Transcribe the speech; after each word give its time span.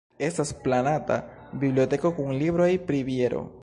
Estas 0.27 0.53
planata 0.63 1.19
biblioteko 1.65 2.15
kun 2.21 2.35
libroj 2.43 2.71
pri 2.91 3.09
biero. 3.13 3.49